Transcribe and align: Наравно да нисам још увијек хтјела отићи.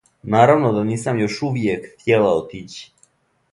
Наравно 0.35 0.71
да 0.77 0.85
нисам 0.91 1.19
још 1.25 1.37
увијек 1.49 1.87
хтјела 1.93 2.35
отићи. 2.41 2.83